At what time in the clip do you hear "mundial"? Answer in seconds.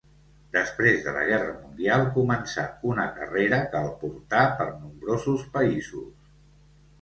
1.57-2.05